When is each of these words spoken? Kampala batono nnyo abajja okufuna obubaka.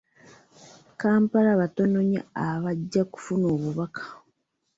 Kampala 0.99 1.51
batono 1.61 1.99
nnyo 2.03 2.21
abajja 2.45 2.99
okufuna 3.05 3.45
obubaka. 3.55 4.03